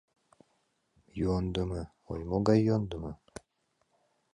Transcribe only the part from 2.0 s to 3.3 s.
ой, могай йӧндымӧ!